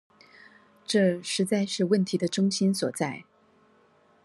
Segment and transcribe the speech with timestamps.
[0.87, 3.23] 這實在是問題的中心所在